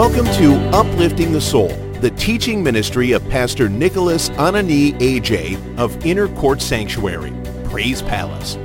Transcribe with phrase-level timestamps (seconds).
[0.00, 1.68] Welcome to Uplifting the Soul,
[2.00, 7.34] the teaching ministry of Pastor Nicholas Anani AJ of Inner Court Sanctuary,
[7.64, 8.56] Praise Palace.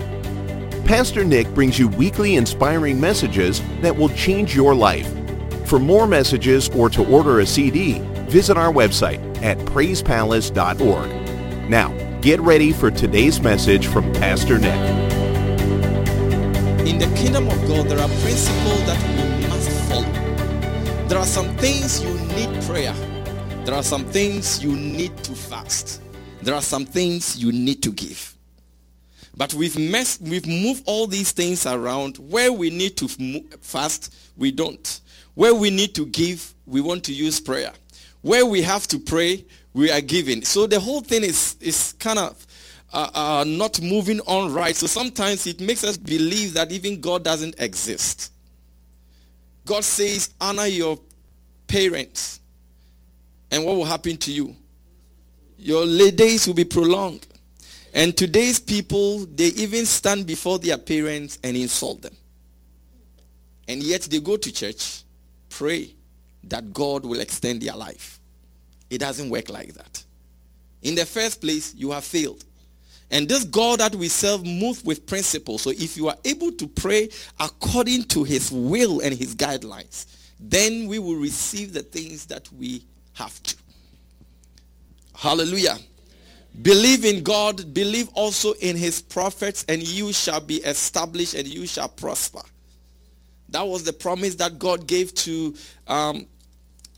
[0.85, 5.11] Pastor Nick brings you weekly inspiring messages that will change your life.
[5.67, 7.99] For more messages or to order a CD,
[8.29, 11.69] visit our website at praisepalace.org.
[11.69, 11.89] Now,
[12.21, 14.79] get ready for today's message from Pastor Nick.
[16.87, 19.14] In the kingdom of God, there are principles that.
[21.07, 22.93] There are some things you need prayer.
[23.63, 26.01] There are some things you need to fast.
[26.41, 28.35] There are some things you need to give.
[29.37, 32.17] But we've we've moved all these things around.
[32.17, 33.07] Where we need to
[33.61, 34.99] fast, we don't.
[35.35, 37.71] Where we need to give, we want to use prayer.
[38.21, 40.43] Where we have to pray, we are giving.
[40.43, 42.47] So the whole thing is, is kind of
[42.91, 44.75] uh, uh, not moving on right.
[44.75, 48.31] So sometimes it makes us believe that even God doesn't exist.
[49.65, 50.99] God says, honor your
[51.67, 52.39] parents.
[53.51, 54.55] And what will happen to you?
[55.57, 57.25] Your days will be prolonged.
[57.93, 62.15] And today's people, they even stand before their parents and insult them.
[63.67, 65.03] And yet they go to church,
[65.49, 65.91] pray
[66.43, 68.19] that God will extend their life.
[68.89, 70.03] It doesn't work like that.
[70.83, 72.43] In the first place, you have failed.
[73.11, 75.61] And this God that we serve moves with principles.
[75.61, 80.07] So if you are able to pray according to his will and his guidelines,
[80.39, 82.83] then we will receive the things that we
[83.13, 83.55] have to.
[85.15, 85.77] Hallelujah.
[86.61, 91.67] Believe in God, believe also in his prophets, and you shall be established and you
[91.67, 92.41] shall prosper.
[93.49, 95.55] That was the promise that God gave to
[95.87, 96.25] um,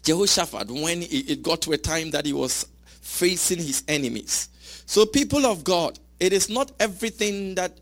[0.04, 2.68] Jehoshaphat when it got to a time that he was
[3.02, 4.50] facing his enemies.
[4.88, 7.78] So, people of God, it is not everything that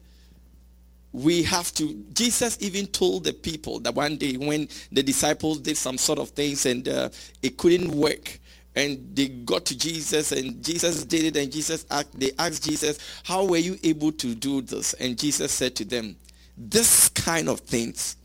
[1.14, 1.94] we have to.
[2.14, 6.30] Jesus even told the people that one day when the disciples did some sort of
[6.30, 7.10] things and uh,
[7.42, 8.40] it couldn't work,
[8.76, 13.22] and they got to Jesus and Jesus did it and Jesus asked, they asked Jesus,
[13.24, 14.94] how were you able to do this?
[14.96, 16.18] And Jesus said to them,
[16.58, 18.18] this kind of things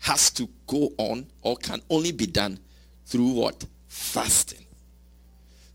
[0.00, 2.58] has to go on or can only be done
[3.06, 3.64] through what?
[3.86, 4.64] Fasting.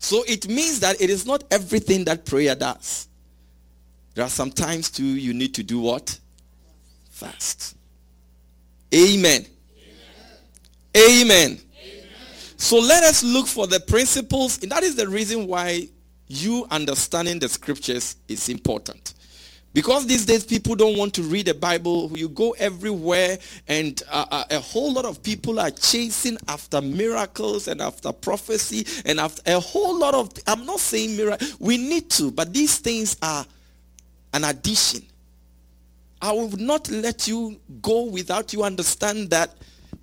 [0.04, 3.08] So it means that it is not everything that prayer does.
[4.14, 6.20] There are some times too you need to do what?
[7.08, 7.74] Fast.
[8.94, 9.46] Amen.
[10.94, 11.26] Amen.
[11.32, 11.60] Amen.
[12.58, 14.62] So let us look for the principles.
[14.62, 15.88] And that is the reason why
[16.28, 19.13] you understanding the scriptures is important.
[19.74, 22.10] Because these days people don't want to read the Bible.
[22.16, 27.66] You go everywhere and uh, uh, a whole lot of people are chasing after miracles
[27.66, 32.08] and after prophecy and after a whole lot of, I'm not saying miracle, we need
[32.10, 33.44] to, but these things are
[34.32, 35.02] an addition.
[36.22, 39.50] I will not let you go without you understand that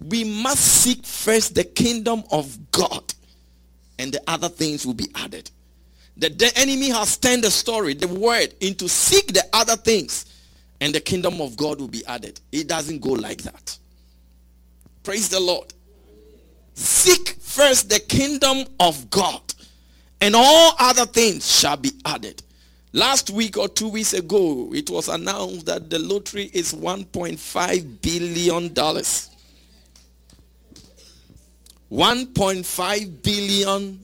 [0.01, 3.13] we must seek first the kingdom of God
[3.97, 5.49] and the other things will be added.
[6.21, 10.27] The, the enemy has turned the story, the word, into seek the other things
[10.79, 12.39] and the kingdom of God will be added.
[12.51, 13.79] It doesn't go like that.
[15.01, 15.73] Praise the Lord.
[16.75, 19.41] Seek first the kingdom of God
[20.21, 22.43] and all other things shall be added.
[22.93, 28.69] Last week or two weeks ago, it was announced that the lottery is $1.5 billion.
[31.89, 34.03] $1.5 billion.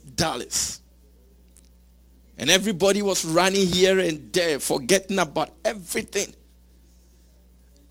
[2.38, 6.34] And everybody was running here and there, forgetting about everything.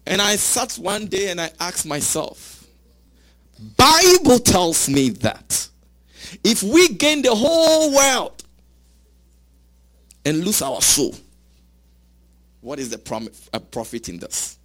[0.07, 2.65] And I sat one day and I asked myself,
[3.77, 5.69] Bible tells me that
[6.45, 8.45] if we gain the whole world
[10.25, 11.15] and lose our soul,
[12.61, 14.59] what is the uh, profit in this?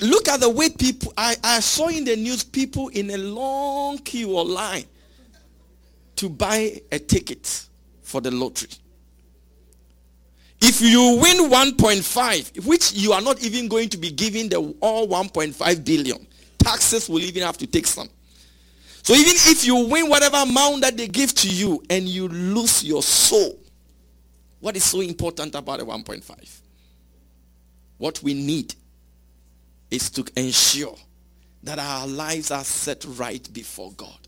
[0.00, 3.98] Look at the way people, I, I saw in the news people in a long
[3.98, 4.84] queue or line
[6.16, 7.68] to buy a ticket
[8.08, 8.70] for the lottery.
[10.60, 15.06] If you win 1.5, which you are not even going to be giving the all
[15.06, 16.26] 1.5 billion,
[16.58, 18.08] taxes will even have to take some.
[19.02, 22.82] So even if you win whatever amount that they give to you and you lose
[22.82, 23.58] your soul,
[24.60, 26.60] what is so important about a 1.5?
[27.98, 28.74] What we need
[29.90, 30.96] is to ensure
[31.62, 34.18] that our lives are set right before God.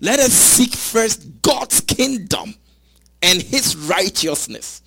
[0.00, 2.54] Let us seek first God's kingdom
[3.24, 4.82] and his righteousness.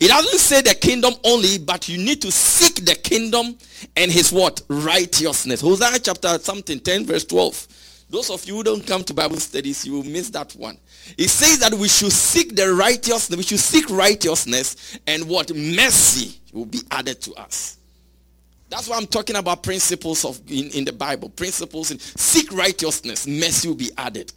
[0.00, 3.58] It doesn't say the kingdom only, but you need to seek the kingdom
[3.96, 4.62] and his what?
[4.68, 5.60] Righteousness.
[5.60, 7.66] Hosea chapter something 10 verse 12.
[8.10, 10.78] Those of you who don't come to Bible studies, you will miss that one.
[11.18, 16.38] It says that we should seek the righteousness, we should seek righteousness and what mercy
[16.52, 17.78] will be added to us.
[18.70, 21.28] That's why I'm talking about principles of in, in the Bible.
[21.30, 24.32] Principles in seek righteousness, mercy will be added.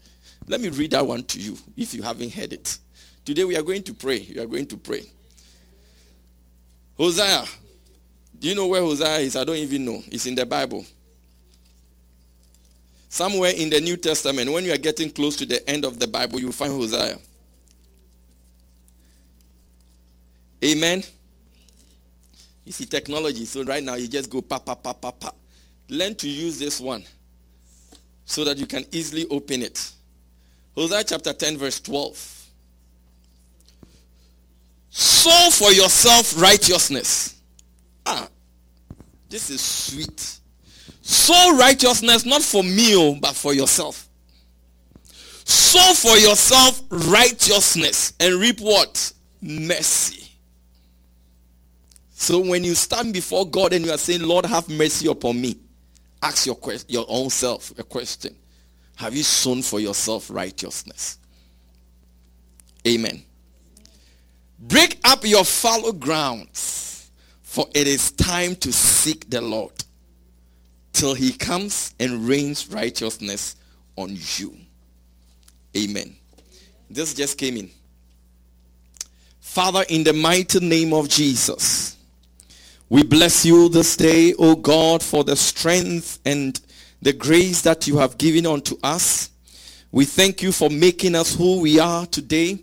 [0.47, 2.77] Let me read that one to you if you haven't heard it.
[3.23, 4.27] Today we are going to pray.
[4.33, 5.03] We are going to pray.
[6.97, 7.45] Hosea.
[8.39, 9.35] Do you know where Hosea is?
[9.35, 10.01] I don't even know.
[10.07, 10.85] It's in the Bible.
[13.09, 16.07] Somewhere in the New Testament, when you are getting close to the end of the
[16.07, 17.18] Bible, you find Hosea.
[20.63, 21.03] Amen.
[22.65, 25.31] You see technology, so right now you just go pa pa pa pa pa.
[25.89, 27.03] Learn to use this one
[28.25, 29.91] so that you can easily open it.
[30.75, 32.41] Hosea chapter 10, verse 12.
[34.92, 37.42] Sow for yourself righteousness.
[38.06, 38.28] Ah,
[39.30, 40.40] this is sweet.
[41.02, 44.08] Sow righteousness not for me, oh, but for yourself.
[45.46, 49.14] Sow for yourself righteousness and reap what?
[49.42, 50.28] Mercy.
[52.12, 55.58] So when you stand before God and you are saying, Lord, have mercy upon me,
[56.22, 56.58] ask your,
[56.88, 58.36] your own self a question.
[58.96, 61.18] Have you sown for yourself righteousness?
[62.88, 63.24] Amen.
[64.62, 67.10] Break up your fallow grounds,
[67.42, 69.74] for it is time to seek the Lord
[70.94, 73.56] till he comes and rains righteousness
[73.96, 74.56] on you.
[75.75, 76.16] Amen.
[76.90, 77.72] This just came in.
[79.40, 81.98] Father, in the mighty name of Jesus,
[82.88, 86.60] we bless you this day, O God, for the strength and
[87.02, 89.30] the grace that you have given unto us.
[89.92, 92.60] We thank you for making us who we are today.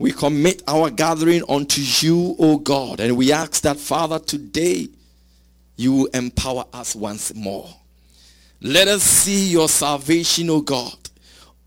[0.00, 4.88] We commit our gathering unto you, O God, and we ask that, Father, today
[5.76, 7.68] you empower us once more.
[8.62, 10.96] Let us see your salvation, O God.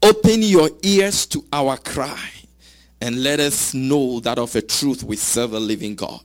[0.01, 2.27] Open your ears to our cry
[2.99, 6.23] and let us know that of a truth we serve a living God.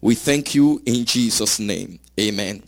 [0.00, 1.98] We thank you in Jesus' name.
[2.18, 2.62] Amen.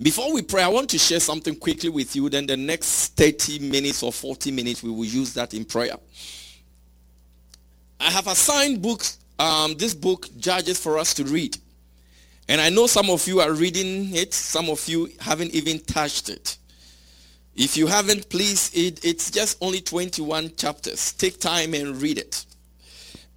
[0.00, 2.28] Before we pray, I want to share something quickly with you.
[2.28, 5.96] Then the next 30 minutes or 40 minutes, we will use that in prayer.
[8.00, 11.56] I have assigned books, um, this book, Judges, for us to read.
[12.48, 14.34] And I know some of you are reading it.
[14.34, 16.58] Some of you haven't even touched it.
[17.56, 21.12] If you haven't, please, it, it's just only 21 chapters.
[21.12, 22.44] Take time and read it.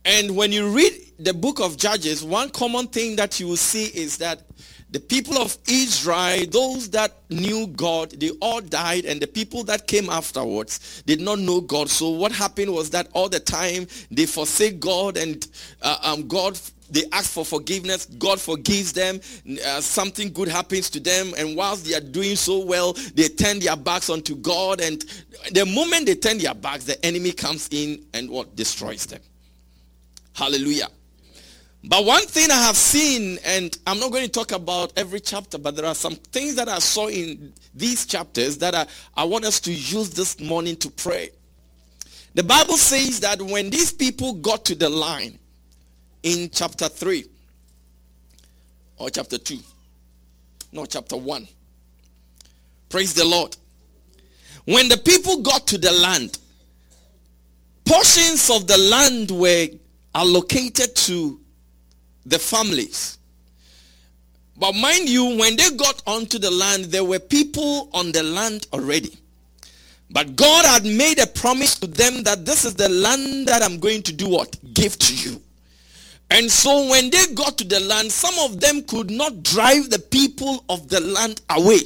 [0.04, 3.86] And when you read the book of Judges, one common thing that you will see
[3.86, 4.42] is that
[4.90, 9.86] the people of Israel, those that knew God, they all died, and the people that
[9.86, 11.90] came afterwards did not know God.
[11.90, 15.46] So what happened was that all the time they forsake God, and
[15.82, 16.58] uh, um, God
[16.90, 18.06] they ask for forgiveness.
[18.06, 19.20] God forgives them.
[19.66, 23.60] Uh, something good happens to them, and whilst they are doing so well, they turn
[23.60, 24.80] their backs onto God.
[24.80, 25.04] And
[25.52, 29.20] the moment they turn their backs, the enemy comes in and what destroys them.
[30.34, 30.88] Hallelujah.
[31.84, 35.58] But one thing I have seen, and I'm not going to talk about every chapter,
[35.58, 39.46] but there are some things that I saw in these chapters that I, I want
[39.46, 41.30] us to use this morning to pray.
[42.34, 45.38] The Bible says that when these people got to the line
[46.24, 47.26] in chapter 3
[48.98, 49.58] or chapter 2,
[50.74, 51.48] no, chapter 1,
[52.90, 53.56] praise the Lord.
[54.66, 56.38] When the people got to the land,
[57.86, 59.68] portions of the land were
[60.14, 61.40] allocated to
[62.30, 63.18] the families.
[64.60, 68.68] But mind you, when they got onto the land, there were people on the land
[68.74, 69.18] already.
[70.10, 73.80] But God had made a promise to them that this is the land that I'm
[73.80, 74.56] going to do what?
[74.74, 75.42] Give to you.
[76.30, 80.00] And so when they got to the land, some of them could not drive the
[80.00, 81.80] people of the land away.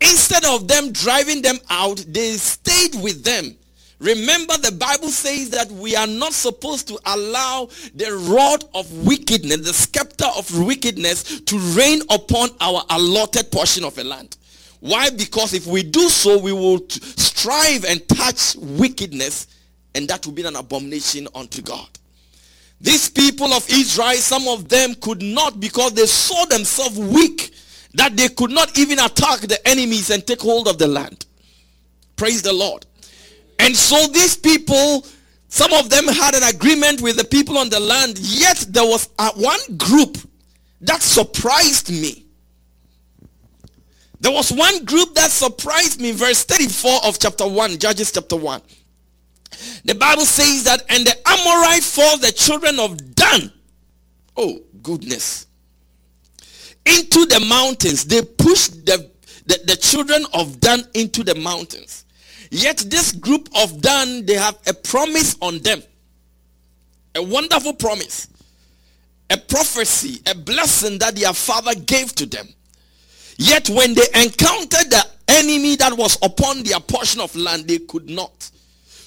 [0.00, 3.56] Instead of them driving them out, they stayed with them
[4.00, 9.58] Remember the Bible says that we are not supposed to allow the rod of wickedness,
[9.58, 14.38] the scepter of wickedness to reign upon our allotted portion of a land.
[14.80, 15.10] Why?
[15.10, 19.46] Because if we do so, we will strive and touch wickedness
[19.94, 21.88] and that will be an abomination unto God.
[22.80, 27.52] These people of Israel, some of them could not because they saw themselves weak
[27.94, 31.26] that they could not even attack the enemies and take hold of the land.
[32.16, 32.86] Praise the Lord.
[33.60, 35.06] And so these people,
[35.48, 39.10] some of them had an agreement with the people on the land, yet there was
[39.18, 40.16] a, one group
[40.80, 42.24] that surprised me.
[44.20, 48.62] There was one group that surprised me, verse 34 of chapter 1, Judges chapter 1.
[49.84, 53.52] The Bible says that, and the Amorite fought the children of Dan.
[54.38, 55.46] Oh, goodness.
[56.86, 58.06] Into the mountains.
[58.06, 59.10] They pushed the,
[59.44, 62.06] the, the children of Dan into the mountains.
[62.50, 65.82] Yet this group of Dan, they have a promise on them.
[67.14, 68.28] A wonderful promise.
[69.30, 72.48] A prophecy, a blessing that their father gave to them.
[73.38, 78.10] Yet when they encountered the enemy that was upon their portion of land, they could
[78.10, 78.50] not.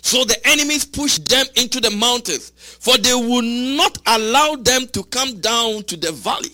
[0.02, 5.04] So the enemies pushed them into the mountains, for they would not allow them to
[5.04, 6.52] come down to the valley.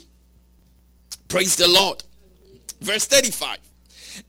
[1.28, 2.04] Praise the Lord.
[2.82, 3.58] Verse 35.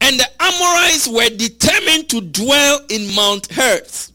[0.00, 4.12] And the Amorites were determined to dwell in Mount Heres,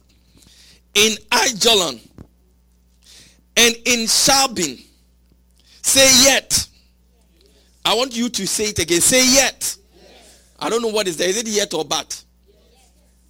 [0.94, 2.00] in Ajalon,
[3.58, 4.84] and in Shaalbim.
[5.82, 6.68] Say yet.
[7.84, 9.02] I want you to say it again.
[9.02, 9.78] Say yet.
[9.96, 10.52] Yes.
[10.60, 11.30] I don't know what is there.
[11.30, 12.24] Is it yet or but?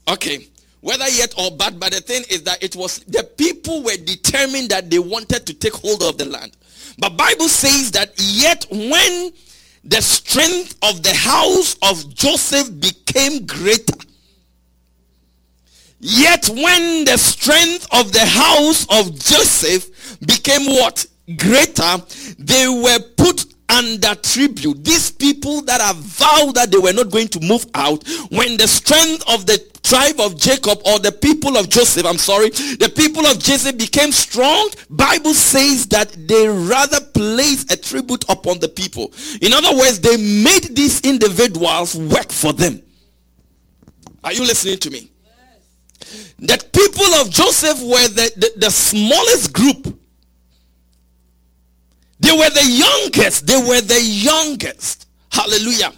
[0.08, 0.48] Okay.
[0.80, 4.70] Whether yet or but, but the thing is that it was the people were determined
[4.70, 6.56] that they wanted to take hold of the land.
[6.98, 9.34] But Bible says that yet when
[9.86, 13.94] the strength of the house of Joseph became greater.
[16.00, 21.06] Yet when the strength of the house of Joseph became what?
[21.38, 21.98] Greater,
[22.38, 24.84] they were put under tribute.
[24.84, 28.68] These people that have vowed that they were not going to move out, when the
[28.68, 33.26] strength of the tribe of Jacob or the people of Joseph, I'm sorry, the people
[33.28, 39.14] of Joseph became strong, Bible says that they rather place a tribute upon the people.
[39.42, 42.82] In other words, they made these individuals work for them.
[44.24, 45.12] Are you listening to me?
[45.24, 46.34] Yes.
[46.40, 50.00] The people of Joseph were the, the, the smallest group.
[52.20, 53.46] They were the youngest.
[53.46, 55.08] They were the youngest.
[55.32, 55.94] Hallelujah.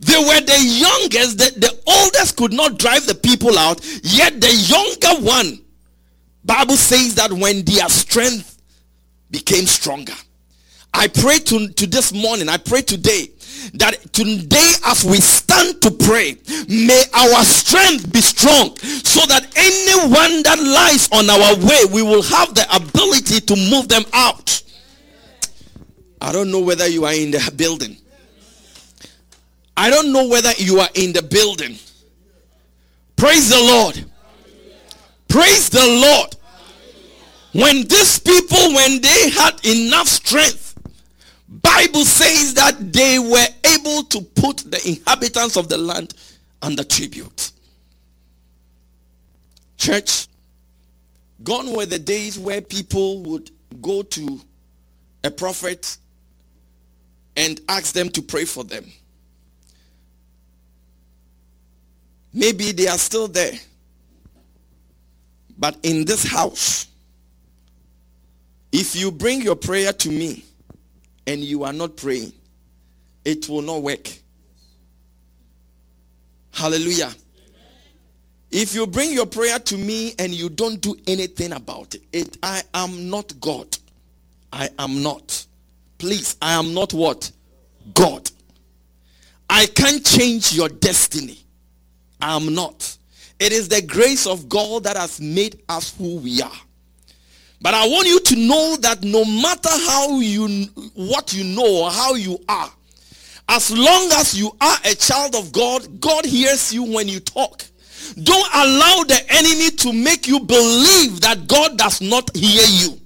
[0.00, 1.38] They were the youngest.
[1.38, 3.80] The, the oldest could not drive the people out.
[4.02, 5.60] Yet the younger one,
[6.44, 8.58] Bible says that when their strength
[9.30, 10.14] became stronger.
[10.92, 13.28] I pray to, to this morning, I pray today
[13.74, 16.36] that today as we stand to pray,
[16.68, 22.22] may our strength be strong so that anyone that lies on our way, we will
[22.22, 24.62] have the ability to move them out.
[26.20, 27.96] I don't know whether you are in the building.
[29.76, 31.78] I don't know whether you are in the building.
[33.16, 34.04] Praise the Lord.
[35.28, 36.36] Praise the Lord.
[37.52, 40.76] When these people, when they had enough strength,
[41.48, 46.14] Bible says that they were able to put the inhabitants of the land
[46.62, 47.52] under tribute.
[49.76, 50.28] Church,
[51.42, 53.50] gone were the days where people would
[53.80, 54.40] go to
[55.24, 55.96] a prophet
[57.36, 58.84] and ask them to pray for them.
[62.32, 63.52] Maybe they are still there.
[65.58, 66.86] But in this house,
[68.72, 70.44] if you bring your prayer to me
[71.26, 72.32] and you are not praying,
[73.24, 74.08] it will not work.
[76.52, 77.12] Hallelujah.
[78.50, 82.36] If you bring your prayer to me and you don't do anything about it, it
[82.42, 83.76] I am not God.
[84.52, 85.46] I am not.
[85.98, 87.30] Please, I am not what?
[87.94, 88.28] God.
[89.48, 91.38] I can't change your destiny.
[92.20, 92.96] I am not.
[93.38, 96.60] It is the grace of God that has made us who we are.
[97.62, 101.90] But I want you to know that no matter how you what you know or
[101.90, 102.70] how you are,
[103.48, 107.64] as long as you are a child of God, God hears you when you talk.
[108.22, 112.99] Don't allow the enemy to make you believe that God does not hear you.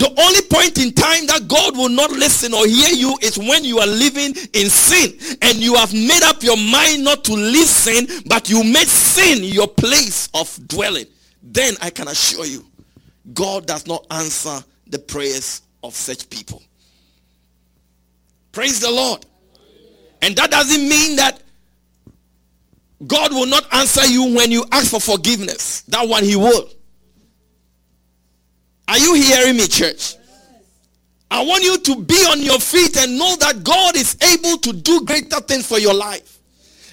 [0.00, 3.64] The only point in time that God will not listen or hear you is when
[3.64, 8.06] you are living in sin and you have made up your mind not to listen,
[8.24, 11.04] but you made sin your place of dwelling.
[11.42, 12.64] Then I can assure you,
[13.34, 16.62] God does not answer the prayers of such people.
[18.52, 19.26] Praise the Lord.
[20.22, 21.42] And that doesn't mean that
[23.06, 25.82] God will not answer you when you ask for forgiveness.
[25.88, 26.70] That one he will.
[28.90, 30.16] Are you hearing me, church?
[31.30, 34.72] I want you to be on your feet and know that God is able to
[34.72, 36.40] do greater things for your life.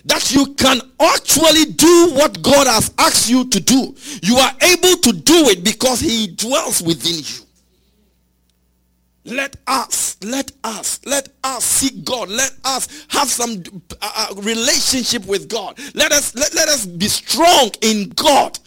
[0.06, 3.96] That you can actually do what God has asked you to do.
[4.22, 9.34] You are able to do it because he dwells within you.
[9.36, 12.30] Let us, let us, let us seek God.
[12.30, 13.64] Let us have some
[14.04, 15.80] uh, uh relationship with God.
[15.96, 18.60] Let us, let, let us be strong in God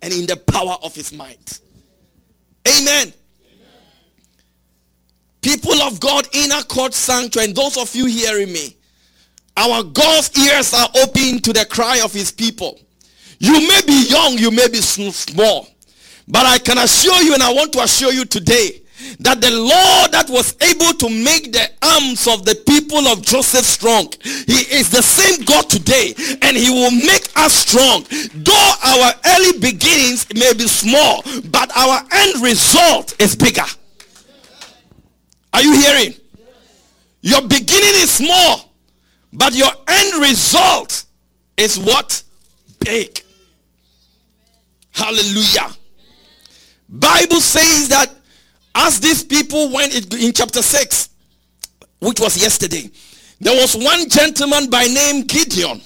[0.00, 1.60] and in the power of his might.
[2.66, 3.12] Amen.
[5.42, 8.76] People of God, inner court sanctuary, and those of you hearing me,
[9.56, 12.78] our God's ears are open to the cry of his people.
[13.38, 15.66] You may be young, you may be small,
[16.28, 18.82] but I can assure you, and I want to assure you today,
[19.18, 23.64] that the Lord that was able to make the arms of the people of Joseph
[23.64, 28.04] strong, he is the same God today and he will make us strong.
[28.34, 33.66] Though our early beginnings may be small, but our end result is bigger.
[35.52, 36.14] Are you hearing?
[37.22, 38.70] Your beginning is small,
[39.32, 41.04] But your end result
[41.56, 42.22] is what?
[42.80, 43.22] Big.
[44.92, 45.70] Hallelujah.
[46.88, 48.10] Bible says that
[48.74, 51.08] as these people went in chapter 6,
[52.00, 52.90] which was yesterday,
[53.40, 55.80] there was one gentleman by name Gideon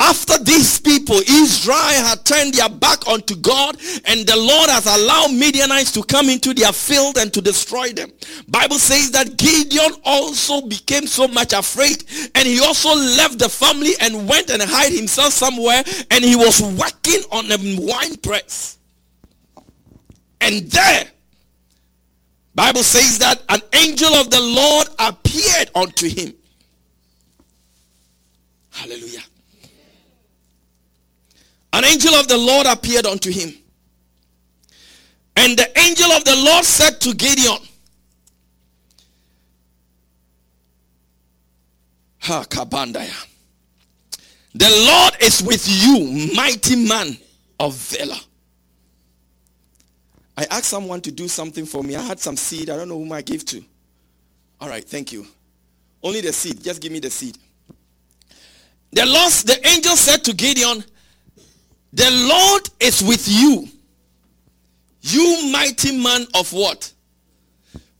[0.00, 5.32] after these people, Israel had turned their back unto God and the Lord has allowed
[5.32, 8.10] Midianites to come into their field and to destroy them.
[8.48, 12.04] Bible says that Gideon also became so much afraid
[12.34, 16.60] and he also left the family and went and hid himself somewhere and he was
[16.60, 18.78] working on a wine press.
[20.40, 21.06] And there,
[22.54, 26.32] Bible says that an angel of the Lord appeared unto him.
[28.70, 29.22] Hallelujah.
[31.72, 33.52] An angel of the Lord appeared unto him.
[35.36, 37.58] And the angel of the Lord said to Gideon,
[42.20, 43.26] Ha Kabandaya.
[44.54, 47.18] The Lord is with you, mighty man
[47.58, 48.20] of Valor.
[50.36, 51.96] I asked someone to do something for me.
[51.96, 52.70] I had some seed.
[52.70, 53.62] I don't know whom I gave to.
[54.60, 55.26] All right, thank you.
[56.02, 56.62] Only the seed.
[56.62, 57.38] Just give me the seed.
[58.92, 60.84] The Lord, the angel said to Gideon,
[61.92, 63.68] the Lord is with you.
[65.02, 66.92] You mighty man of what?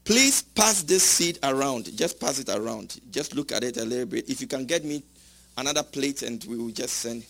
[0.05, 1.97] Please pass this seed around.
[1.97, 3.01] Just pass it around.
[3.11, 4.29] Just look at it a little bit.
[4.29, 5.03] If you can get me
[5.57, 7.25] another plate and we will just send.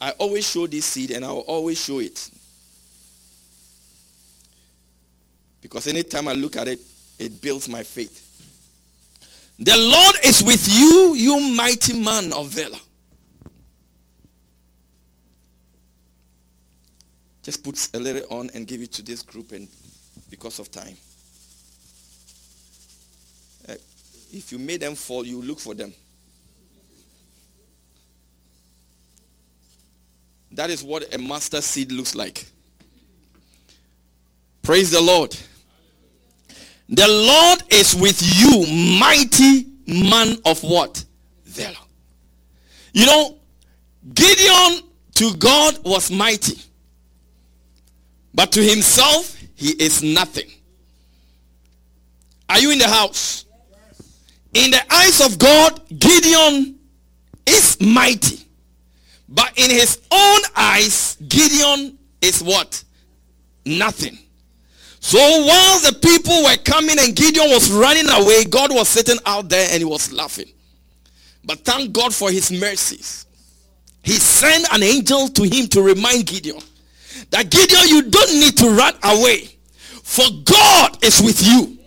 [0.00, 2.30] I always show this seed and I will always show it.
[5.60, 6.80] Because anytime I look at it,
[7.18, 8.26] it builds my faith.
[9.58, 12.78] The Lord is with you, you mighty man of valor.
[17.42, 19.68] Just put a little on and give it to this group and
[20.30, 20.96] because of time.
[23.68, 23.74] Uh,
[24.32, 25.92] if you made them fall, you look for them.
[30.60, 32.44] That is what a mustard seed looks like.
[34.60, 35.34] Praise the Lord.
[36.86, 41.02] The Lord is with you, mighty man of what?
[41.46, 41.78] Valor.
[42.92, 43.38] You know,
[44.12, 44.82] Gideon
[45.14, 46.60] to God was mighty.
[48.34, 50.50] But to himself, he is nothing.
[52.50, 53.46] Are you in the house?
[54.52, 56.78] In the eyes of God, Gideon
[57.46, 58.44] is mighty.
[59.30, 62.82] But in his own eyes, Gideon is what?
[63.64, 64.18] Nothing.
[64.98, 69.48] So while the people were coming and Gideon was running away, God was sitting out
[69.48, 70.50] there and he was laughing.
[71.44, 73.26] But thank God for his mercies.
[74.02, 76.60] He sent an angel to him to remind Gideon
[77.30, 79.48] that Gideon, you don't need to run away.
[80.02, 81.78] For God is with you.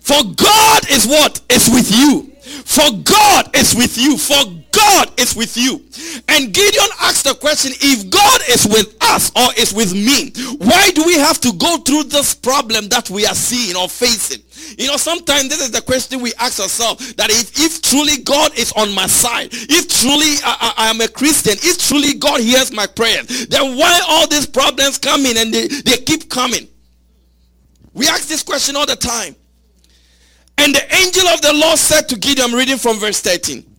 [0.00, 1.40] For God is what?
[1.50, 2.32] Is with you.
[2.64, 4.16] For God is with you.
[4.16, 4.42] For
[4.76, 5.80] God is with you.
[6.28, 10.90] And Gideon asked the question, if God is with us or is with me, why
[10.90, 14.42] do we have to go through this problem that we are seeing or facing?
[14.78, 18.58] You know, sometimes this is the question we ask ourselves that if, if truly God
[18.58, 22.40] is on my side, if truly I, I, I am a Christian, if truly God
[22.40, 26.68] hears my prayers, then why all these problems coming and they, they keep coming?
[27.94, 29.34] We ask this question all the time.
[30.58, 33.75] And the angel of the Lord said to Gideon, I'm reading from verse 13.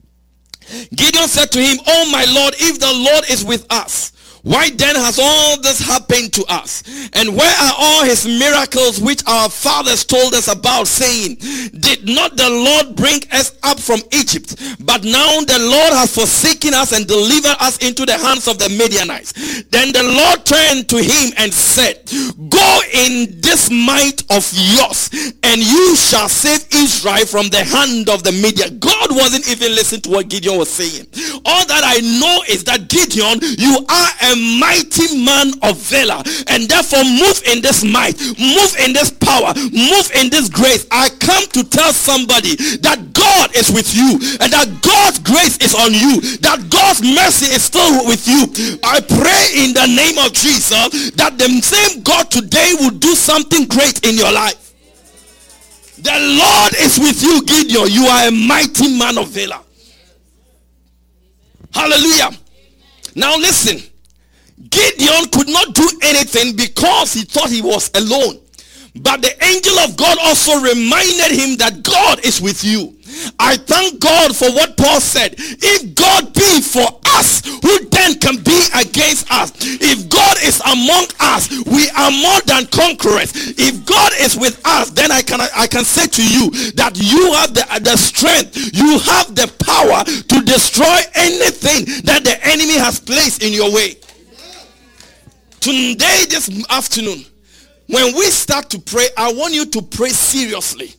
[0.95, 4.12] Gideon said to him, Oh my Lord, if the Lord is with us,
[4.47, 6.83] why then has all this happened to us?
[7.13, 11.36] And where are all his miracles which our fathers told us about saying,
[11.79, 14.55] did not the Lord bring us up from Egypt?
[14.79, 18.69] But now the Lord has forsaken us and delivered us into the hands of the
[18.69, 19.33] Midianites.
[19.67, 22.07] Then the Lord turned to him and said,
[22.47, 25.10] go in this might of yours
[25.43, 28.79] and you shall save Israel from the hand of the Midian.
[28.79, 31.07] God wasn't even listening to what Gideon was saying.
[31.43, 36.69] All that I know is that Gideon, you are a mighty man of valor and
[36.69, 40.86] therefore move in this might move in this power move in this grace.
[40.91, 45.73] I come to tell somebody that god is with you and that god's grace is
[45.76, 48.47] on you that god's mercy is still with you.
[48.84, 53.67] I pray in the name of jesus that the same god today will do something
[53.67, 54.67] great in your life.
[56.00, 57.89] The lord is with you gideon.
[57.89, 59.60] You are a mighty man of valor.
[61.73, 62.32] Hallelujah.
[63.15, 63.82] Now listen
[64.70, 68.39] Gideon could not do anything because he thought he was alone.
[68.96, 72.98] But the angel of God also reminded him that God is with you.
[73.39, 75.36] I thank God for what Paul said.
[75.38, 79.54] If God be for us, who then can be against us?
[79.62, 83.32] If God is among us, we are more than conquerors.
[83.58, 87.34] If God is with us, then I can I can say to you that you
[87.34, 93.00] have the, the strength, you have the power to destroy anything that the enemy has
[93.00, 93.98] placed in your way.
[95.67, 97.25] Today, this afternoon,
[97.88, 100.93] when we start to pray, I want you to pray seriously.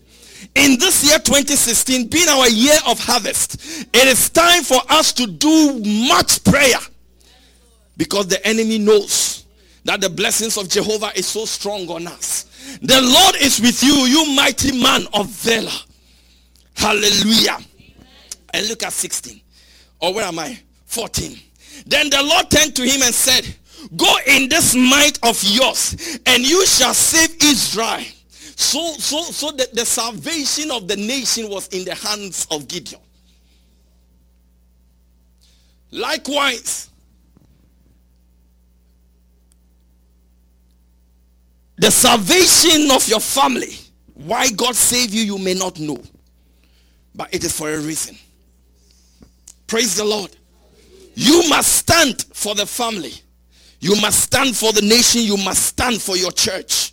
[0.55, 5.27] In this year 2016, being our year of harvest, it is time for us to
[5.27, 6.77] do much prayer
[7.97, 9.47] because the enemy knows
[9.85, 12.45] that the blessings of Jehovah is so strong on us.
[12.83, 15.71] The Lord is with you, you mighty man of valor.
[16.75, 17.57] Hallelujah.
[18.53, 19.41] And look at 16.
[20.01, 20.61] Or where am I?
[20.85, 21.39] 14.
[21.87, 23.47] Then the Lord turned to him and said,
[23.97, 28.05] Go in this might of yours, and you shall save Israel.
[28.31, 33.01] So, so, so the, the salvation of the nation was in the hands of Gideon.
[35.91, 36.91] Likewise,
[41.77, 43.79] the salvation of your family,
[44.15, 46.03] why God saved you, you may not know.
[47.15, 48.17] But it is for a reason.
[49.67, 50.37] Praise the Lord.
[51.15, 53.13] You must stand for the family.
[53.81, 55.23] You must stand for the nation.
[55.23, 56.93] You must stand for your church.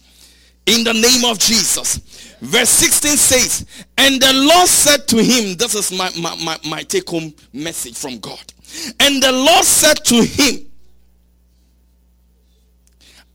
[0.66, 1.98] In the name of Jesus.
[2.42, 3.66] Verse 16 says,
[3.98, 7.98] And the Lord said to him, This is my, my, my, my take home message
[7.98, 8.54] from God.
[9.00, 10.66] And the Lord said to him,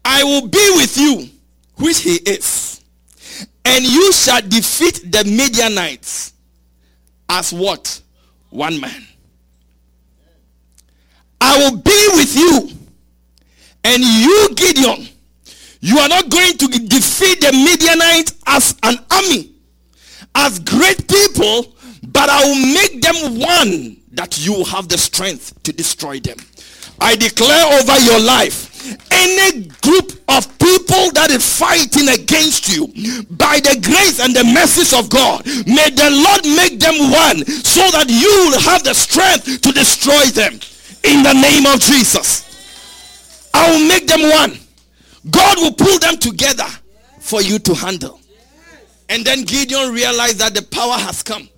[0.04, 1.28] I will be with you,
[1.76, 2.82] which he is,
[3.64, 6.32] and you shall defeat the Midianites
[7.28, 8.00] as what?
[8.48, 9.06] One man.
[11.40, 12.79] I will be with you
[13.84, 15.08] and you, Gideon,
[15.80, 19.52] you are not going to defeat the Midianites as an army,
[20.34, 21.74] as great people,
[22.08, 26.36] but I will make them one that you have the strength to destroy them.
[27.00, 28.70] I declare over your life
[29.10, 32.86] any group of people that is fighting against you
[33.30, 37.84] by the grace and the mercies of God may the Lord make them one so
[37.92, 40.54] that you will have the strength to destroy them
[41.04, 42.49] in the name of Jesus
[43.54, 44.58] I will make them one.
[45.30, 46.66] God will pull them together
[47.20, 48.20] for you to handle.
[49.08, 51.48] And then Gideon realized that the power has come.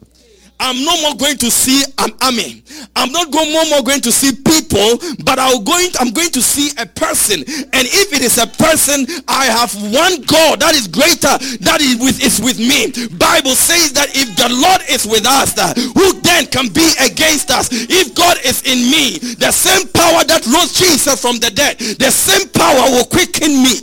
[0.63, 2.63] I'm no more going to see an army.
[2.95, 4.95] I'm not going, no more going to see people,
[5.25, 7.41] but I'm going, I'm going to see a person.
[7.43, 11.35] And if it is a person, I have one God that is greater,
[11.67, 12.95] that is with, is with me.
[13.19, 17.51] Bible says that if the Lord is with us, that who then can be against
[17.51, 17.69] us?
[17.73, 22.11] If God is in me, the same power that rose Jesus from the dead, the
[22.13, 23.83] same power will quicken me.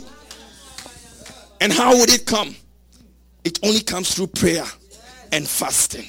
[1.60, 2.56] And how would it come?
[3.44, 4.64] It only comes through prayer
[5.30, 6.06] and fasting.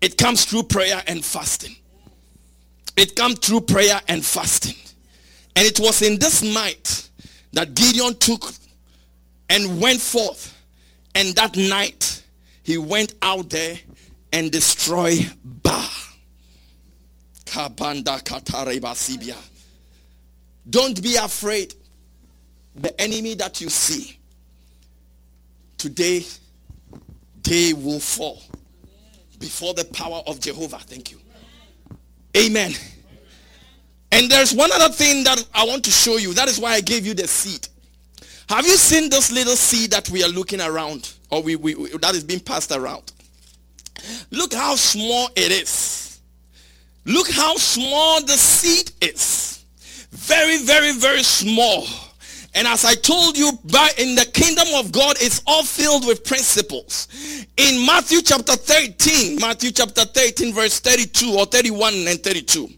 [0.00, 1.74] It comes through prayer and fasting.
[2.96, 4.76] It comes through prayer and fasting.
[5.56, 7.08] And it was in this might
[7.52, 8.52] that Gideon took
[9.48, 10.54] and went forth.
[11.14, 12.22] And that night
[12.62, 13.76] he went out there
[14.32, 15.88] and destroyed Baal.
[20.68, 21.74] Don't be afraid.
[22.76, 24.18] The enemy that you see
[25.78, 26.24] today,
[27.42, 28.42] they will fall
[29.38, 30.78] before the power of Jehovah.
[30.78, 31.18] Thank you.
[32.36, 32.72] Amen.
[34.10, 36.32] And there's one other thing that I want to show you.
[36.34, 37.68] That is why I gave you the seed.
[38.48, 41.90] Have you seen this little seed that we are looking around or we, we, we
[41.98, 43.12] that is being passed around?
[44.30, 46.20] Look how small it is.
[47.04, 49.64] Look how small the seed is.
[50.10, 51.86] Very, very, very small.
[52.54, 56.24] And as I told you, by in the kingdom of God, it's all filled with
[56.24, 57.08] principles.
[57.56, 62.68] In Matthew chapter 13, Matthew chapter 13, verse 32 or 31 and 32.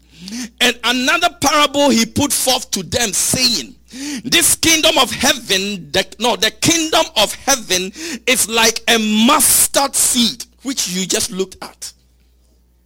[0.59, 3.75] And another parable he put forth to them, saying,
[4.23, 7.91] This kingdom of heaven, the, no, the kingdom of heaven
[8.27, 11.91] is like a mustard seed, which you just looked at.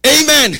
[0.06, 0.56] Amen.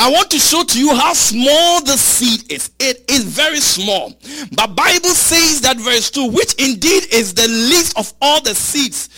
[0.00, 2.70] I want to show to you how small the seed is.
[2.78, 4.16] It is very small.
[4.52, 9.08] But Bible says that verse 2, which indeed is the least of all the seeds.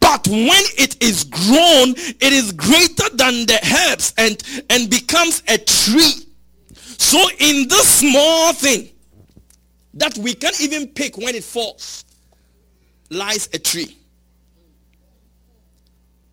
[0.00, 5.58] But when it is grown, it is greater than the herbs and, and becomes a
[5.58, 6.26] tree.
[6.76, 8.88] So in this small thing
[9.92, 12.06] that we can't even pick when it falls,
[13.10, 13.98] lies a tree.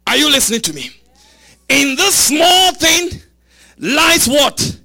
[0.08, 0.90] Are you listening to me?
[1.68, 3.22] In this small thing,
[3.80, 4.80] lies what?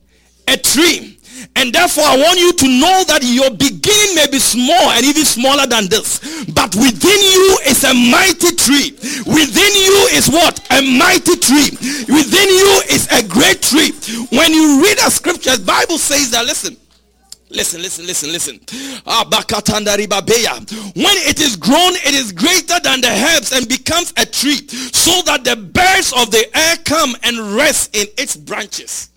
[0.48, 1.18] A tree.
[1.57, 5.24] And therefore, I want you to know that your beginning may be small and even
[5.24, 6.18] smaller than this.
[6.50, 8.90] But within you is a mighty tree.
[9.22, 10.59] Within you is what?
[10.74, 11.70] A mighty tree.
[12.11, 13.94] Within you is a great tree.
[14.35, 16.76] When you read the scriptures, Bible says that, listen,
[17.54, 18.60] Listen, listen, listen, listen.
[20.94, 25.22] When it is grown, it is greater than the herbs and becomes a tree, so
[25.22, 29.10] that the birds of the air come and rest in its branches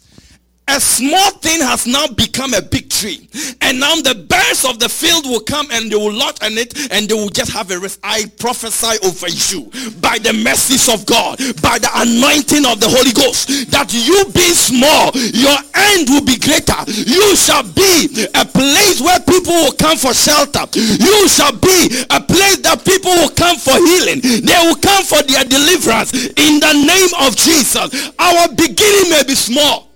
[0.68, 3.28] a small thing has now become a big tree.
[3.62, 6.92] And now the birds of the field will come and they will lodge on it
[6.92, 8.00] and they will just have a rest.
[8.04, 13.14] I prophesy over you by the mercies of god by the anointing of the holy
[13.14, 16.78] ghost that you being small your end will be greater.
[16.88, 20.68] You shall be a place where people will come for shelter.
[20.76, 24.20] You shall be a place that people will come for healing.
[24.22, 28.12] They will come for their deliverance in the name of jesus.
[28.20, 29.87] Our beginning may be small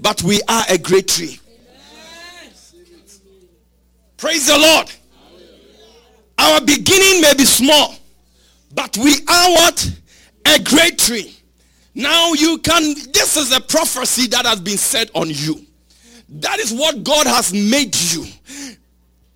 [0.00, 1.40] but we are a great tree.
[4.16, 4.90] Praise the Lord.
[6.38, 7.94] Our beginning may be small,
[8.74, 9.90] but we are what?
[10.46, 11.36] A great tree.
[11.94, 15.64] Now you can, this is a prophecy that has been said on you.
[16.28, 18.26] That is what God has made you.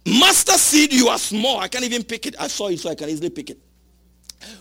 [0.07, 1.61] Mustard seed, you are small.
[1.61, 2.35] I can't even pick it.
[2.41, 3.59] I saw it, so I can easily pick it.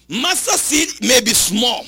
[0.09, 1.85] Mustard seed may be small,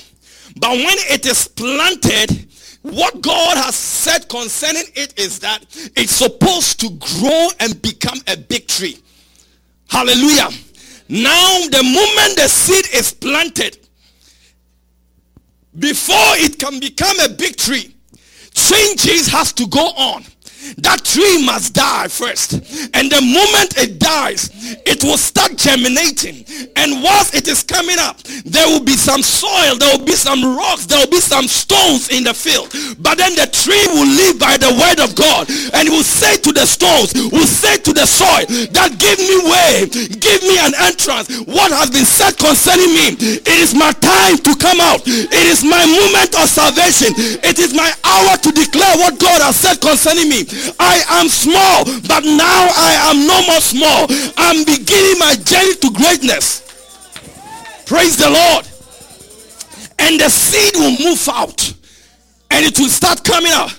[0.58, 2.48] but when it is planted,
[2.91, 5.60] what God has said concerning it is that
[5.95, 8.97] it's supposed to grow and become a big tree.
[9.89, 10.49] Hallelujah.
[11.10, 13.78] Now, the moment the seed is planted,
[15.78, 17.95] before it can become a big tree,
[18.54, 20.23] changes has to go on
[20.84, 22.54] that tree must die first.
[22.93, 24.50] And the moment it dies,
[24.86, 26.43] it will start germinating.
[26.76, 30.43] And once it is coming up, there will be some soil, there will be some
[30.43, 32.72] rocks, there will be some stones in the field.
[33.00, 36.52] But then the tree will live by the word of God and will say to
[36.52, 38.45] the stones, will say to the soil
[38.76, 39.88] that give me way,
[40.19, 41.32] give me an entrance.
[41.48, 43.08] What has been said concerning me,
[43.48, 45.02] it is my time to come out.
[45.08, 47.15] It is my moment of salvation.
[47.43, 50.49] It is my hour to declare what God has said concerning me.
[50.80, 54.08] I am small, but now I am no more small.
[54.38, 56.66] I'm beginning my journey to greatness.
[57.86, 58.68] Praise the Lord.
[60.00, 61.74] And the seed will move out
[62.52, 63.76] and it will start coming out.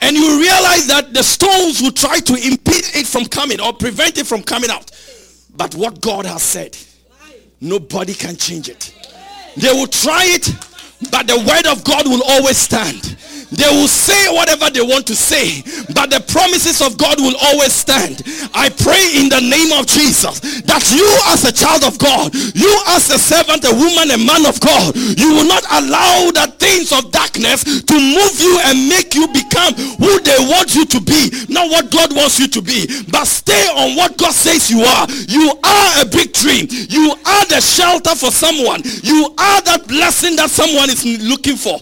[0.00, 4.18] And you realize that the stones will try to impede it from coming or prevent
[4.18, 4.90] it from coming out.
[5.56, 6.76] But what God has said,
[7.60, 8.94] nobody can change it.
[9.56, 10.54] They will try it,
[11.10, 13.16] but the word of God will always stand.
[13.50, 15.64] They will say whatever they want to say,
[15.96, 18.20] but the promises of God will always stand.
[18.52, 22.68] I pray in the name of Jesus that you as a child of God, you
[22.92, 26.92] as a servant, a woman, a man of God, you will not allow the things
[26.92, 31.32] of darkness to move you and make you become who they want you to be,
[31.48, 35.08] not what God wants you to be, but stay on what God says you are.
[35.24, 36.68] You are a big tree.
[36.68, 38.84] You are the shelter for someone.
[39.02, 41.80] You are that blessing that someone is looking for.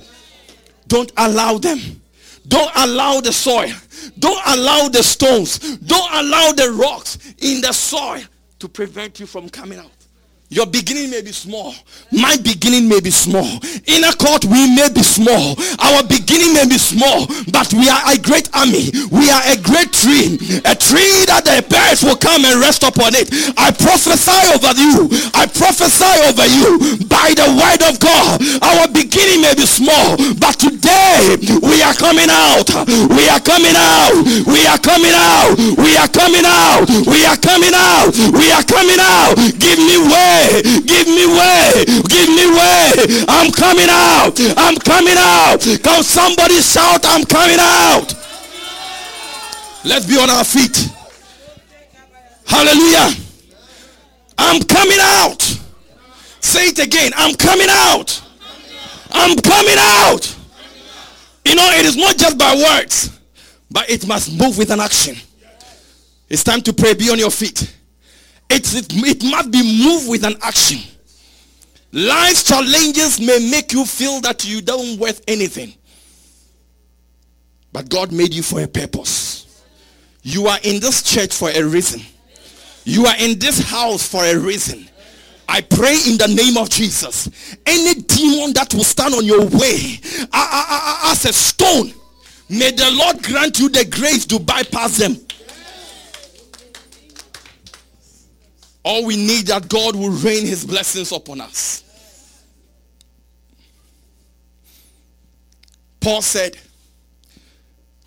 [0.88, 1.79] Don't allow them.
[2.49, 3.72] Don't allow the soil.
[4.18, 5.59] Don't allow the stones.
[5.79, 8.22] Don't allow the rocks in the soil
[8.59, 9.90] to prevent you from coming out.
[10.48, 11.74] Your beginning may be small.
[12.14, 13.59] My beginning may be small.
[13.90, 15.59] Inner Court, we may be small.
[15.82, 18.94] Our beginning may be small, but we are a great army.
[19.11, 20.38] We are a great tree.
[20.62, 23.26] A tree that the birds will come and rest upon it.
[23.59, 25.11] I prophesy over you.
[25.35, 28.38] I prophesy over you by the word of God.
[28.62, 32.70] Our beginning may be small, but today we are coming out.
[32.87, 34.14] We are coming out.
[34.46, 35.59] We are coming out.
[35.74, 36.87] We are coming out.
[37.02, 38.14] We are coming out.
[38.30, 39.35] We are coming out.
[39.59, 40.62] Give me way way.
[40.85, 41.85] Give me way.
[42.09, 43.25] Give me way.
[43.29, 44.37] I'm coming out.
[44.57, 45.61] I'm coming out.
[45.83, 48.14] Come somebody shout, I'm coming out.
[49.85, 50.90] Let's be on our feet.
[52.46, 53.11] Hallelujah.
[54.38, 55.42] I'm coming out.
[56.40, 57.12] Say it again.
[57.16, 58.22] I'm coming out.
[59.11, 60.35] I'm coming out.
[61.44, 63.18] You know, it is not just by words,
[63.70, 65.16] but it must move with an action.
[66.29, 66.94] It's time to pray.
[66.94, 67.75] Be on your feet.
[68.48, 70.78] It, it, it must be moved with an action.
[71.92, 75.74] Life's challenges may make you feel that you don't worth anything.
[77.72, 79.62] But God made you for a purpose.
[80.22, 82.00] You are in this church for a reason.
[82.85, 84.88] You are in this house for a reason.
[85.48, 87.28] I pray in the name of Jesus.
[87.64, 90.00] Any demon that will stand on your way
[90.32, 91.92] as a stone,
[92.48, 95.16] may the Lord grant you the grace to bypass them.
[98.87, 101.83] All we need that God will rain his blessings upon us.
[105.99, 106.57] Paul said,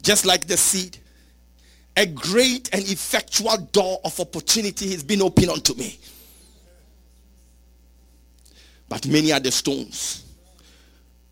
[0.02, 0.98] just like the seed
[1.98, 6.00] a great and effectual door of opportunity has been opened unto me.
[8.88, 10.24] But many are the stones.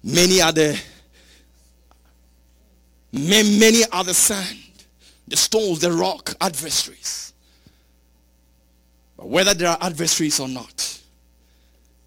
[0.03, 0.77] Many are the
[3.13, 4.59] many are the sand,
[5.25, 7.31] the stones, the rock, adversaries.
[9.17, 10.99] But whether there are adversaries or not,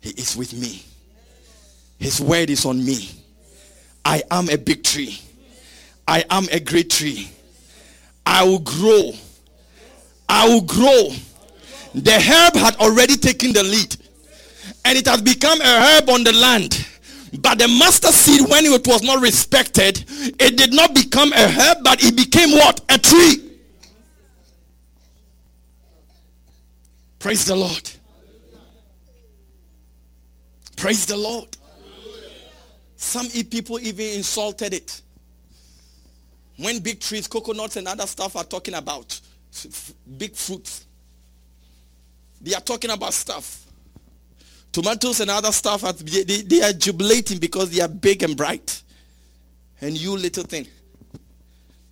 [0.00, 0.82] he is with me.
[1.98, 3.10] His word is on me.
[4.04, 5.20] I am a big tree.
[6.08, 7.28] I am a great tree.
[8.24, 9.12] I will grow.
[10.28, 11.10] I will grow.
[11.94, 13.96] The herb had already taken the lead
[14.84, 16.86] and it has become a herb on the land.
[17.38, 21.78] But the mustard seed, when it was not respected, it did not become a herb,
[21.84, 22.80] but it became what?
[22.88, 23.49] A tree.
[27.20, 27.90] Praise the Lord.
[30.76, 31.54] Praise the Lord.
[32.96, 35.02] Some people even insulted it.
[36.56, 39.20] When big trees, coconuts, and other stuff are talking about
[40.16, 40.86] big fruits,
[42.40, 43.66] they are talking about stuff.
[44.72, 48.82] Tomatoes and other stuff, they, they, they are jubilating because they are big and bright.
[49.82, 50.66] And you little thing.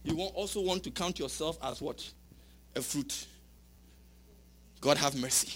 [0.05, 2.09] You also want to count yourself as what?
[2.75, 3.27] A fruit.
[4.81, 5.55] God have mercy.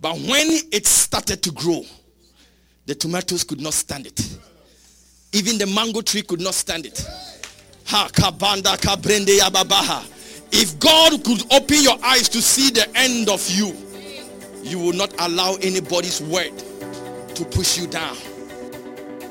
[0.00, 1.84] But when it started to grow,
[2.86, 4.38] the tomatoes could not stand it.
[5.32, 6.98] Even the mango tree could not stand it.
[7.86, 10.12] Ha kabanda kabrende yababaha.
[10.52, 13.74] If God could open your eyes to see the end of you,
[14.62, 16.52] you will not allow anybody's word
[17.34, 18.16] to push you down.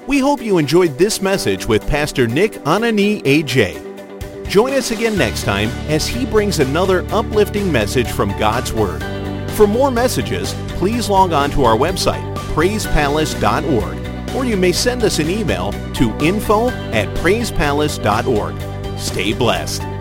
[0.08, 3.95] We hope you enjoyed this message with Pastor Nick Anani AJ.
[4.48, 9.04] Join us again next time as he brings another uplifting message from God's Word.
[9.52, 15.20] For more messages, please log on to our website, praisepalace.org, or you may send us
[15.20, 19.00] an email to info at praisepalace.org.
[19.00, 19.95] Stay blessed.